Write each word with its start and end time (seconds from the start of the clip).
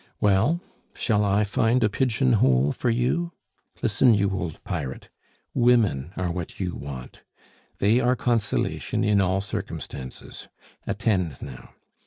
"Well, 0.19 0.59
shall 0.95 1.23
I 1.23 1.43
find 1.43 1.83
a 1.83 1.87
pigeon 1.87 2.33
hole 2.33 2.71
for 2.71 2.89
you? 2.89 3.33
Listen, 3.83 4.15
you 4.15 4.31
old 4.31 4.59
pirate. 4.63 5.09
Women 5.53 6.11
are 6.17 6.31
what 6.31 6.59
you 6.59 6.73
want. 6.73 7.21
They 7.77 7.99
are 7.99 8.15
consolation 8.15 9.03
in 9.03 9.21
all 9.21 9.41
circumstances. 9.41 10.47
Attend 10.87 11.39
now. 11.39 11.75